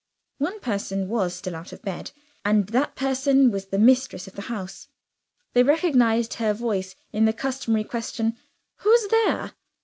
[0.39, 2.09] One person was still out of bed
[2.43, 4.87] and that person was the mistress of the house.
[5.53, 8.35] They recognized her voice in the customary question:
[8.77, 9.51] "Who's there?"